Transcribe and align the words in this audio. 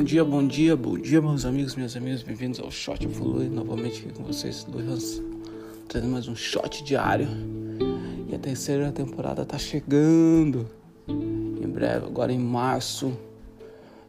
Bom 0.00 0.04
dia, 0.04 0.24
bom 0.24 0.46
dia, 0.46 0.74
bom 0.74 0.96
dia, 0.96 1.20
meus 1.20 1.44
amigos, 1.44 1.76
minhas 1.76 1.94
amigas, 1.94 2.22
bem-vindos 2.22 2.58
ao 2.58 2.70
Shot 2.70 3.04
Evolui. 3.04 3.50
Novamente 3.50 4.00
aqui 4.00 4.14
com 4.14 4.24
vocês, 4.24 4.66
Luiz 4.72 5.20
trazendo 5.86 6.12
mais 6.12 6.26
um 6.26 6.34
shot 6.34 6.82
diário. 6.82 7.28
E 8.26 8.34
a 8.34 8.38
terceira 8.38 8.90
temporada 8.92 9.44
tá 9.44 9.58
chegando 9.58 10.66
em 11.06 11.68
breve, 11.68 12.06
agora 12.06 12.32
em 12.32 12.38
março. 12.38 13.12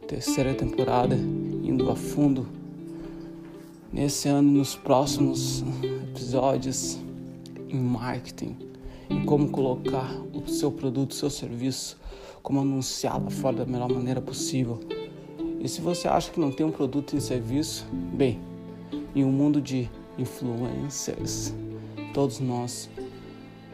Terceira 0.08 0.54
temporada 0.54 1.14
indo 1.14 1.90
a 1.90 1.94
fundo 1.94 2.48
nesse 3.92 4.30
ano 4.30 4.50
nos 4.50 4.74
próximos 4.74 5.62
episódios 6.08 6.98
em 7.68 7.78
marketing, 7.78 8.56
em 9.10 9.26
como 9.26 9.50
colocar 9.50 10.10
o 10.32 10.48
seu 10.48 10.72
produto, 10.72 11.10
o 11.10 11.14
seu 11.14 11.28
serviço, 11.28 12.00
como 12.42 12.60
anunciar 12.60 13.22
lá 13.22 13.28
fora 13.28 13.56
da 13.56 13.66
melhor 13.66 13.92
maneira 13.92 14.22
possível 14.22 14.80
e 15.62 15.68
se 15.68 15.80
você 15.80 16.08
acha 16.08 16.28
que 16.32 16.40
não 16.40 16.50
tem 16.50 16.66
um 16.66 16.72
produto 16.72 17.16
e 17.16 17.20
serviço, 17.20 17.86
bem, 17.92 18.40
em 19.14 19.24
um 19.24 19.30
mundo 19.30 19.60
de 19.60 19.88
influencers, 20.18 21.54
todos 22.12 22.40
nós 22.40 22.90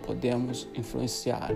podemos 0.02 0.69
influenciar 0.74 1.51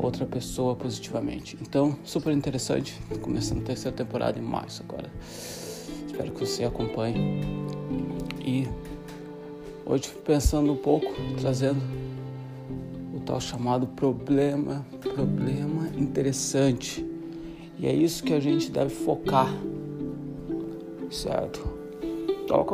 outra 0.00 0.26
pessoa 0.26 0.74
positivamente. 0.74 1.56
Então, 1.60 1.96
super 2.02 2.32
interessante, 2.32 3.00
começando 3.22 3.60
a 3.60 3.66
terceira 3.66 3.96
temporada 3.96 4.36
em 4.36 4.42
março 4.42 4.82
agora. 4.82 5.08
Espero 6.08 6.32
que 6.32 6.40
você 6.40 6.64
acompanhe. 6.64 7.40
E 8.44 8.68
hoje 9.84 10.10
pensando 10.24 10.72
um 10.72 10.76
pouco, 10.76 11.06
trazendo 11.40 11.80
o 13.14 13.20
tal 13.20 13.40
chamado 13.40 13.86
problema, 13.86 14.84
problema 15.00 15.88
interessante 15.96 17.15
e 17.78 17.86
é 17.86 17.94
isso 17.94 18.22
que 18.24 18.32
a 18.32 18.40
gente 18.40 18.70
deve 18.70 18.90
focar, 18.90 19.52
certo? 21.10 21.60
Tava, 22.48 22.64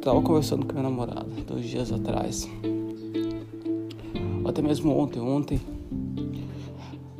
tava 0.00 0.22
conversando 0.22 0.66
com 0.66 0.72
minha 0.72 0.82
namorada 0.82 1.26
dois 1.46 1.64
dias 1.64 1.92
atrás, 1.92 2.48
até 4.44 4.60
mesmo 4.60 4.96
ontem. 4.96 5.20
Ontem 5.20 5.60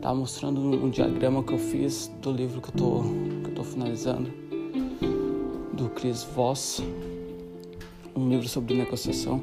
tava 0.01 0.15
mostrando 0.17 0.61
um 0.61 0.91
diagrama 0.91 1.43
que 1.43 1.53
eu 1.53 1.59
fiz 1.59 2.11
do 2.21 2.33
livro 2.33 2.61
que 2.61 2.69
eu 2.69 2.75
tô, 2.75 3.03
que 3.45 3.51
eu 3.51 3.55
tô 3.55 3.65
finalizando, 3.65 4.31
do 5.73 5.89
Chris 5.91 6.25
Voss, 6.35 6.83
um 8.15 8.29
livro 8.29 8.49
sobre 8.49 8.75
negociação, 8.75 9.41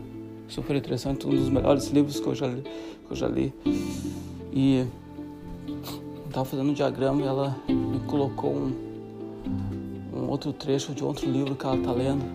super 0.48 0.76
interessante, 0.76 1.26
um 1.26 1.32
dos 1.32 1.50
melhores 1.50 1.88
livros 1.88 2.20
que 2.20 2.28
eu 2.28 2.36
já 2.36 2.48
li. 2.48 2.62
Que 2.62 3.12
eu 3.12 3.16
já 3.16 3.28
li. 3.28 3.54
E 4.54 4.86
estava 6.28 6.46
fazendo 6.46 6.70
um 6.70 6.74
diagrama 6.74 7.22
e 7.22 7.26
ela 7.26 7.58
colocou 8.00 8.54
um, 8.54 8.74
um 10.14 10.30
outro 10.30 10.52
trecho 10.54 10.94
de 10.94 11.04
outro 11.04 11.30
livro 11.30 11.56
que 11.56 11.66
ela 11.66 11.78
está 11.78 11.92
lendo. 11.92 12.26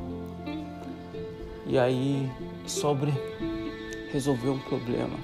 E 1.66 1.78
aí, 1.78 2.30
sobre 2.66 3.12
resolver 4.10 4.50
um 4.50 4.58
problema, 4.58 5.16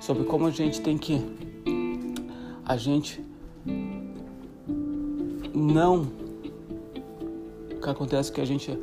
sobre 0.00 0.24
como 0.24 0.46
a 0.46 0.50
gente 0.50 0.80
tem 0.80 0.98
que. 0.98 1.20
A 2.64 2.76
gente 2.76 3.22
não. 5.54 6.02
O 7.70 7.80
que 7.80 7.90
acontece 7.90 8.30
é 8.30 8.34
que 8.34 8.40
a 8.40 8.44
gente. 8.44 8.78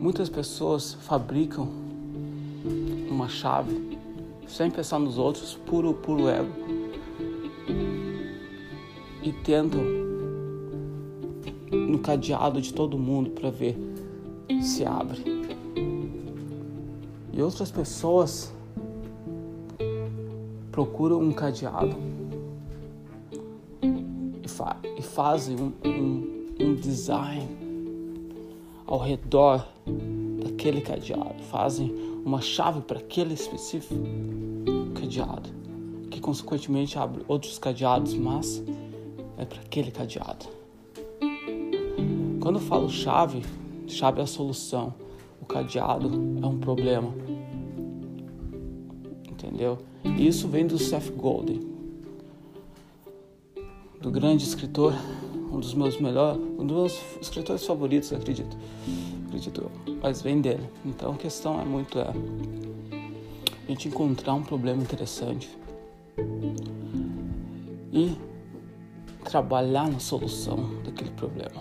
Muitas 0.00 0.28
pessoas 0.28 0.94
fabricam 0.94 1.68
uma 3.08 3.28
chave 3.28 3.98
sem 4.46 4.70
pensar 4.70 4.98
nos 4.98 5.18
outros, 5.18 5.54
puro, 5.66 5.94
puro 5.94 6.28
ego 6.28 6.73
tentam 9.44 9.82
no 11.70 11.98
cadeado 11.98 12.60
de 12.60 12.72
todo 12.72 12.98
mundo 12.98 13.30
para 13.30 13.50
ver 13.50 13.76
se 14.62 14.84
abre. 14.84 15.22
E 17.32 17.42
outras 17.42 17.70
pessoas 17.70 18.52
procuram 20.72 21.20
um 21.20 21.32
cadeado 21.32 21.94
e, 24.42 24.48
fa 24.48 24.76
e 24.98 25.02
fazem 25.02 25.56
um, 25.56 25.72
um, 25.84 26.46
um 26.60 26.74
design 26.74 27.48
ao 28.86 28.98
redor 28.98 29.66
daquele 30.42 30.80
cadeado, 30.80 31.42
fazem 31.50 31.94
uma 32.24 32.40
chave 32.40 32.80
para 32.80 32.98
aquele 32.98 33.34
específico 33.34 33.94
cadeado, 34.94 35.50
que 36.10 36.20
consequentemente 36.20 36.98
abre 36.98 37.22
outros 37.28 37.58
cadeados, 37.58 38.14
mas 38.14 38.62
é 39.38 39.44
para 39.44 39.60
aquele 39.60 39.90
cadeado. 39.90 40.46
Quando 42.40 42.56
eu 42.56 42.62
falo 42.62 42.88
chave, 42.88 43.42
chave 43.86 44.20
é 44.20 44.24
a 44.24 44.26
solução, 44.26 44.94
o 45.40 45.46
cadeado 45.46 46.10
é 46.42 46.46
um 46.46 46.58
problema. 46.58 47.14
Entendeu? 49.30 49.78
Isso 50.18 50.48
vem 50.48 50.66
do 50.66 50.78
Seth 50.78 51.10
Godin, 51.10 51.60
do 54.00 54.10
grande 54.10 54.44
escritor, 54.44 54.94
um 55.52 55.58
dos 55.58 55.74
meus 55.74 56.00
melhores, 56.00 56.40
um 56.58 56.66
dos 56.66 56.76
meus 56.76 57.00
escritores 57.20 57.64
favoritos, 57.64 58.12
acredito. 58.12 58.56
Acredito, 59.26 59.70
mas 60.02 60.22
vem 60.22 60.40
dele. 60.40 60.68
Então 60.84 61.12
a 61.12 61.16
questão 61.16 61.60
é 61.60 61.64
muito 61.64 61.98
é 61.98 62.12
a 62.12 63.70
gente 63.70 63.88
encontrar 63.88 64.34
um 64.34 64.42
problema 64.42 64.82
interessante 64.82 65.48
e 67.92 68.16
trabalhar 69.34 69.90
na 69.90 69.98
solução 69.98 70.80
daquele 70.84 71.10
problema. 71.10 71.60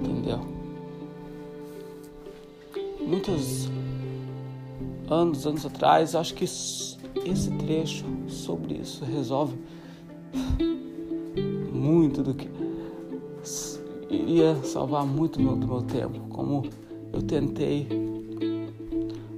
Entendeu? 0.00 0.40
Muitos 3.00 3.70
anos, 5.08 5.46
anos 5.46 5.64
atrás, 5.64 6.16
acho 6.16 6.34
que 6.34 6.42
esse 6.42 7.50
trecho 7.64 8.04
sobre 8.26 8.74
isso 8.74 9.04
resolve 9.04 9.56
muito 11.72 12.20
do 12.20 12.34
que 12.34 12.50
iria 14.10 14.56
salvar 14.64 15.06
muito 15.06 15.38
do 15.38 15.64
meu, 15.64 15.82
tempo. 15.82 16.18
Como 16.28 16.64
eu 17.12 17.22
tentei, 17.22 17.86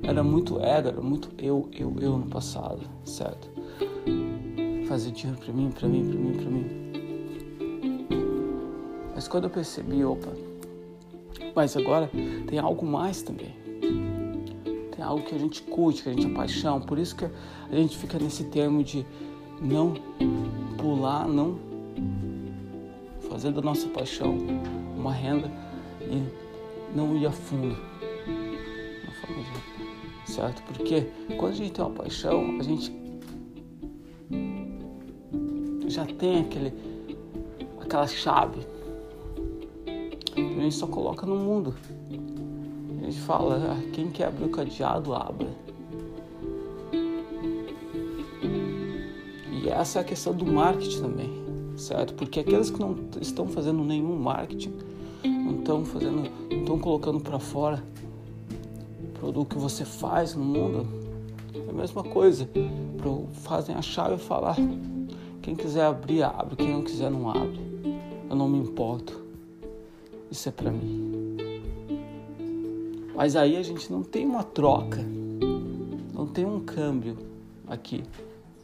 era 0.02 0.24
muito 0.24 0.58
ego, 0.58 0.88
era 0.88 1.02
muito 1.02 1.28
eu, 1.36 1.68
eu, 1.70 1.94
eu 2.00 2.16
no 2.16 2.28
passado, 2.28 2.80
certo? 3.04 3.56
Fazer 4.96 5.10
dinheiro 5.10 5.38
para 5.38 5.52
mim, 5.52 5.70
para 5.70 5.86
mim, 5.88 6.08
para 6.08 6.18
mim, 6.18 6.32
para 6.32 6.50
mim. 6.50 6.66
Mas 9.14 9.28
quando 9.28 9.44
eu 9.44 9.50
percebi, 9.50 10.02
opa, 10.02 10.32
mas 11.54 11.76
agora 11.76 12.10
tem 12.46 12.58
algo 12.58 12.86
mais 12.86 13.20
também. 13.20 13.54
Tem 14.92 15.04
algo 15.04 15.22
que 15.22 15.34
a 15.34 15.38
gente 15.38 15.60
curte, 15.64 16.02
que 16.02 16.08
a 16.08 16.12
gente 16.12 16.26
é 16.26 16.30
paixão. 16.30 16.80
Por 16.80 16.98
isso 16.98 17.14
que 17.14 17.26
a 17.26 17.76
gente 17.76 17.94
fica 17.98 18.18
nesse 18.18 18.44
termo 18.44 18.82
de 18.82 19.04
não 19.60 19.92
pular, 20.78 21.28
não 21.28 21.58
fazer 23.28 23.52
da 23.52 23.60
nossa 23.60 23.86
paixão 23.88 24.38
uma 24.96 25.12
renda 25.12 25.52
e 26.00 26.96
não 26.96 27.14
ir 27.18 27.26
a 27.26 27.32
fundo. 27.32 27.76
Certo? 30.24 30.62
Porque 30.62 31.02
quando 31.36 31.52
a 31.52 31.56
gente 31.56 31.72
tem 31.72 31.84
uma 31.84 31.94
paixão, 31.94 32.58
a 32.58 32.62
gente 32.62 32.90
já 35.86 36.04
tem 36.04 36.40
aquele, 36.40 36.72
aquela 37.80 38.06
chave. 38.06 38.60
A 40.36 40.40
gente 40.40 40.74
só 40.74 40.86
coloca 40.86 41.26
no 41.26 41.36
mundo. 41.36 41.74
A 43.00 43.04
gente 43.04 43.20
fala, 43.20 43.72
ah, 43.72 43.90
quem 43.92 44.10
quer 44.10 44.26
abrir 44.26 44.46
o 44.46 44.48
cadeado, 44.48 45.14
abra. 45.14 45.48
E 49.52 49.68
essa 49.68 50.00
é 50.00 50.02
a 50.02 50.04
questão 50.04 50.34
do 50.34 50.44
marketing 50.44 51.00
também, 51.00 51.30
certo? 51.76 52.14
Porque 52.14 52.40
aqueles 52.40 52.70
que 52.70 52.80
não 52.80 52.96
estão 53.20 53.46
fazendo 53.46 53.82
nenhum 53.84 54.16
marketing, 54.18 54.72
não 55.24 55.58
estão 55.58 55.84
fazendo, 55.84 56.30
não 56.50 56.58
estão 56.58 56.78
colocando 56.78 57.20
para 57.20 57.38
fora 57.38 57.82
o 59.00 59.18
produto 59.18 59.54
que 59.54 59.58
você 59.58 59.84
faz 59.84 60.34
no 60.34 60.44
mundo, 60.44 60.86
é 61.54 61.70
a 61.70 61.72
mesma 61.72 62.02
coisa. 62.02 62.48
Fazem 63.32 63.74
a 63.76 63.82
chave 63.82 64.16
e 64.16 64.18
falar, 64.18 64.56
quem 65.46 65.54
quiser 65.54 65.84
abrir, 65.84 66.24
abre. 66.24 66.56
Quem 66.56 66.72
não 66.72 66.82
quiser, 66.82 67.08
não 67.08 67.30
abre. 67.30 67.60
Eu 68.28 68.34
não 68.34 68.48
me 68.48 68.58
importo. 68.58 69.24
Isso 70.28 70.48
é 70.48 70.50
para 70.50 70.72
mim. 70.72 71.38
Mas 73.14 73.36
aí 73.36 73.56
a 73.56 73.62
gente 73.62 73.92
não 73.92 74.02
tem 74.02 74.26
uma 74.26 74.42
troca. 74.42 75.00
Não 76.12 76.26
tem 76.26 76.44
um 76.44 76.58
câmbio 76.58 77.16
aqui. 77.64 78.02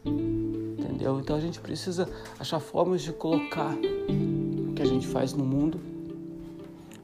Entendeu? 0.05 1.21
Então 1.21 1.37
a 1.37 1.41
gente 1.41 1.61
precisa 1.61 2.09
achar 2.37 2.59
formas 2.59 3.01
de 3.01 3.13
colocar 3.13 3.77
o 3.77 4.75
que 4.75 4.83
a 4.83 4.87
gente 4.87 5.07
faz 5.07 5.33
no 5.35 5.45
mundo, 5.45 5.79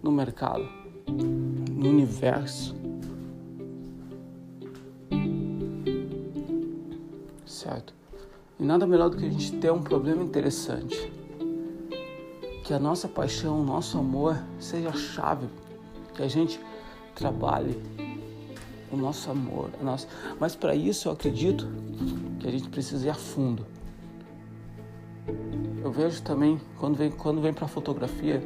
no 0.02 0.10
mercado, 0.10 0.68
no 1.06 1.88
universo. 1.88 2.74
Certo? 7.46 7.97
E 8.58 8.64
nada 8.64 8.86
melhor 8.86 9.10
do 9.10 9.16
que 9.16 9.26
a 9.26 9.30
gente 9.30 9.52
ter 9.58 9.72
um 9.72 9.82
problema 9.82 10.22
interessante 10.22 11.12
que 12.64 12.74
a 12.74 12.78
nossa 12.78 13.08
paixão, 13.08 13.60
o 13.60 13.64
nosso 13.64 13.96
amor 13.96 14.36
seja 14.58 14.90
a 14.90 14.92
chave, 14.92 15.48
que 16.14 16.22
a 16.22 16.28
gente 16.28 16.60
trabalhe 17.14 17.80
o 18.92 18.96
nosso 18.96 19.30
amor, 19.30 19.70
a 19.80 19.84
nossa... 19.84 20.06
mas 20.38 20.54
para 20.54 20.74
isso 20.74 21.08
eu 21.08 21.12
acredito 21.12 21.66
que 22.38 22.46
a 22.46 22.50
gente 22.50 22.68
precisa 22.68 23.06
ir 23.06 23.10
a 23.10 23.14
fundo. 23.14 23.64
Eu 25.82 25.90
vejo 25.90 26.20
também 26.22 26.60
quando 26.78 26.96
vem 26.96 27.10
quando 27.10 27.40
vem 27.40 27.52
para 27.52 27.66
fotografia, 27.68 28.42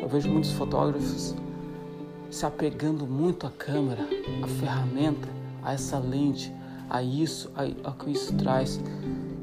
eu 0.00 0.08
vejo 0.08 0.28
muitos 0.30 0.52
fotógrafos 0.52 1.34
se 2.30 2.46
apegando 2.46 3.06
muito 3.06 3.46
à 3.46 3.50
câmera, 3.50 4.08
à 4.42 4.46
ferramenta, 4.46 5.28
a 5.62 5.74
essa 5.74 5.98
lente, 5.98 6.50
a 6.88 7.02
isso, 7.02 7.50
a, 7.54 7.90
a 7.90 7.92
que 7.92 8.10
isso 8.10 8.34
traz. 8.36 8.80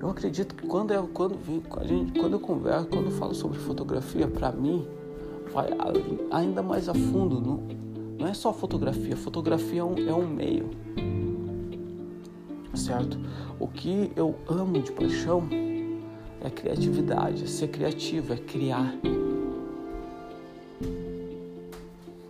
Eu 0.08 0.12
acredito 0.12 0.56
que 0.56 0.66
quando 0.66 0.94
eu, 0.94 1.06
quando, 1.10 1.38
gente, 1.86 2.18
quando 2.18 2.32
eu 2.32 2.40
converso, 2.40 2.88
quando 2.88 3.08
eu 3.08 3.12
falo 3.12 3.36
sobre 3.36 3.60
fotografia, 3.60 4.26
para 4.26 4.54
mim, 4.54 4.88
vai 5.52 5.68
ainda 6.32 6.64
mais 6.64 6.88
a 6.88 6.94
fundo. 6.94 7.42
Não, 7.42 7.62
não 8.18 8.26
é 8.26 8.34
só 8.34 8.54
fotografia, 8.54 9.18
fotografia 9.18 9.82
é 9.82 9.84
um, 9.84 9.98
é 10.08 10.14
um 10.14 10.26
meio, 10.26 10.70
certo? 12.74 13.20
O 13.60 13.68
que 13.68 14.10
eu 14.16 14.34
amo 14.48 14.82
de 14.82 14.94
paixão 14.94 15.44
é 16.42 16.50
criatividade, 16.50 17.44
é 17.44 17.48
ser 17.48 17.68
criativo, 17.68 18.32
é 18.32 18.38
criar. 18.38 18.96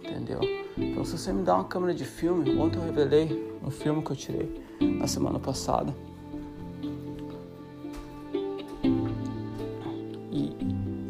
Entendeu? 0.03 0.39
Então, 0.75 1.05
se 1.05 1.15
você 1.15 1.31
me 1.31 1.43
dá 1.43 1.53
uma 1.53 1.65
câmera 1.65 1.93
de 1.93 2.05
filme, 2.05 2.57
ontem 2.57 2.79
eu 2.79 2.83
revelei 2.83 3.55
um 3.63 3.69
filme 3.69 4.01
que 4.01 4.09
eu 4.09 4.15
tirei 4.15 4.63
na 4.81 5.05
semana 5.05 5.37
passada. 5.37 6.06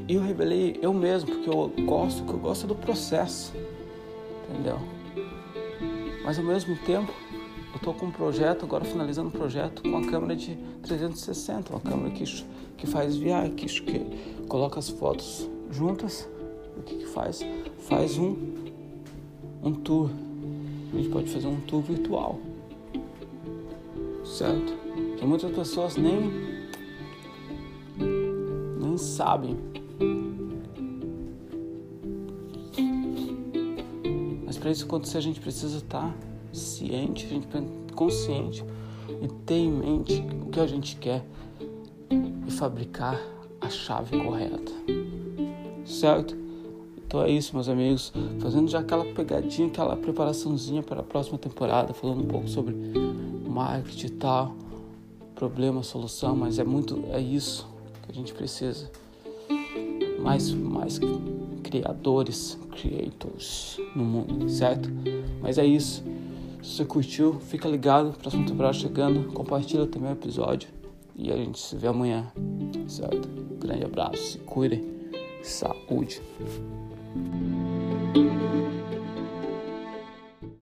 E 0.08 0.16
eu 0.16 0.22
revelei 0.22 0.80
eu 0.82 0.94
mesmo, 0.94 1.30
porque 1.30 1.50
eu 1.50 1.72
gosto, 1.86 2.24
que 2.24 2.32
eu 2.32 2.40
gosto 2.40 2.66
do 2.66 2.76
processo. 2.76 3.54
Entendeu? 4.50 4.80
Mas 6.24 6.40
ao 6.40 6.46
mesmo 6.46 6.78
tempo, 6.86 7.12
eu 7.74 7.76
estou 7.76 7.94
com 7.94 8.06
um 8.06 8.12
projeto, 8.12 8.64
agora 8.64 8.86
finalizando 8.86 9.28
um 9.28 9.32
projeto 9.32 9.82
com 9.82 9.98
a 9.98 10.06
câmera 10.06 10.36
de 10.36 10.56
360, 10.84 11.74
uma 11.74 11.82
câmera 11.82 12.12
que, 12.12 12.24
que 12.78 12.88
faz 12.88 13.18
VR, 13.18 13.50
que, 13.56 13.66
que 13.66 14.46
coloca 14.48 14.80
as 14.80 14.90
fotos 14.90 15.50
juntas. 15.72 16.28
O 16.78 16.84
que, 16.84 16.96
que 16.96 17.08
faz? 17.08 17.46
Faz 17.80 18.18
um, 18.18 18.36
um 19.62 19.74
tour. 19.74 20.10
A 20.94 20.96
gente 20.96 21.10
pode 21.10 21.30
fazer 21.30 21.48
um 21.48 21.60
tour 21.62 21.82
virtual. 21.82 22.40
Certo? 24.24 24.74
Que 25.18 25.26
muitas 25.26 25.52
pessoas 25.52 25.98
nem, 25.98 26.32
nem 28.80 28.98
sabem. 28.98 29.77
Mas 34.46 34.58
para 34.58 34.72
isso 34.72 34.86
acontecer, 34.86 35.18
a 35.18 35.22
gente 35.22 35.40
precisa 35.40 35.78
estar 35.78 36.12
tá 36.12 36.16
ciente, 36.52 37.26
a 37.26 37.30
gente 37.30 37.48
consciente 37.96 38.64
e 39.22 39.28
ter 39.46 39.56
em 39.56 39.72
mente 39.72 40.24
o 40.46 40.50
que 40.50 40.60
a 40.60 40.68
gente 40.68 40.96
quer 40.98 41.26
e 42.48 42.52
fabricar 42.52 43.20
a 43.60 43.70
chave 43.70 44.18
correta. 44.24 44.72
Certo? 45.86 46.38
Então 47.06 47.24
é 47.24 47.30
isso, 47.30 47.56
meus 47.56 47.70
amigos. 47.70 48.12
Fazendo 48.40 48.70
já 48.70 48.80
aquela 48.80 49.06
pegadinha, 49.06 49.68
aquela 49.68 49.96
preparaçãozinha 49.96 50.84
para 50.84 51.00
a 51.00 51.04
próxima 51.04 51.38
temporada, 51.38 51.94
falando 51.94 52.22
um 52.22 52.28
pouco 52.28 52.48
sobre 52.48 52.76
marketing 53.48 54.08
e 54.08 54.10
tal, 54.12 54.56
problema, 55.34 55.84
solução, 55.84 56.36
mas 56.36 56.60
é 56.60 56.64
muito 56.64 57.04
é 57.12 57.20
isso 57.20 57.68
que 58.04 58.12
a 58.12 58.14
gente 58.14 58.34
precisa. 58.34 58.92
Mais 60.28 60.52
mais 60.52 61.00
criadores, 61.64 62.60
creators 62.72 63.80
no 63.96 64.04
mundo, 64.04 64.50
certo? 64.50 64.90
Mas 65.42 65.58
é 65.58 65.66
isso. 65.66 66.04
Se 66.62 66.76
você 66.76 66.84
curtiu, 66.84 67.40
fica 67.40 67.70
ligado, 67.70 68.12
próxima 68.18 68.46
temporada 68.46 68.74
chegando, 68.74 69.32
compartilha 69.32 69.88
também 69.88 70.10
o 70.10 70.14
episódio 70.14 70.68
e 71.16 71.32
a 71.32 71.38
gente 71.38 71.58
se 71.58 71.78
vê 71.78 71.88
amanhã, 71.88 72.30
certo? 72.90 73.26
Grande 73.58 73.86
abraço, 73.86 74.18
se 74.18 74.38
cuidem, 74.40 74.84
saúde. 75.42 76.22